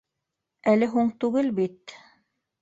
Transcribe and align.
Әле 0.71 0.89
һуң 0.93 1.11
түгел 1.25 1.53
бит 1.61 1.95